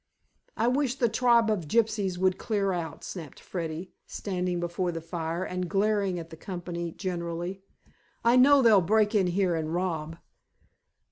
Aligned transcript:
"I 0.57 0.67
wish 0.67 0.95
the 0.95 1.07
tribe 1.09 1.51
of 1.51 1.67
gypsies 1.67 2.17
would 2.17 2.39
clear 2.39 2.71
out," 2.73 3.03
snapped 3.03 3.39
Freddy, 3.39 3.91
standing 4.07 4.59
before 4.59 4.91
the 4.91 4.99
fire 4.99 5.43
and 5.43 5.69
glaring 5.69 6.17
at 6.17 6.31
the 6.31 6.37
company 6.37 6.91
generally. 6.91 7.61
"I 8.23 8.35
know 8.35 8.63
they'll 8.63 8.81
break 8.81 9.13
in 9.13 9.27
here 9.27 9.53
and 9.53 9.71
rob." 9.71 10.17